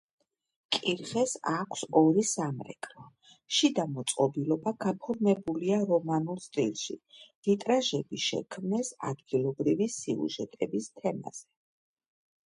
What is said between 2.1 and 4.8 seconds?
სამრეკლო, შიდა მოწყობილობა